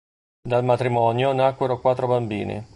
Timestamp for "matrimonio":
0.63-1.31